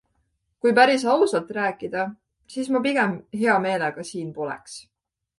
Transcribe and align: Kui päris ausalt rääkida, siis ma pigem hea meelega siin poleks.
Kui 0.63 0.71
päris 0.77 1.03
ausalt 1.15 1.51
rääkida, 1.57 2.05
siis 2.53 2.71
ma 2.75 2.81
pigem 2.85 3.13
hea 3.41 3.59
meelega 3.67 4.07
siin 4.13 4.33
poleks. 4.39 4.79